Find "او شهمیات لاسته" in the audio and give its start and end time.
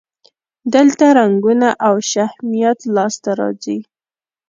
1.87-3.31